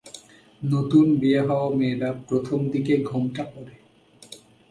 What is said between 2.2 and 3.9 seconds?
প্রথম দিকে ঘোমটা পরে।